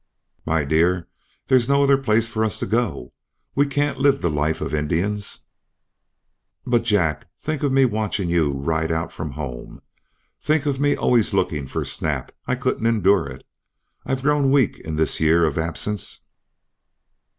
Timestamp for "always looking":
10.95-11.67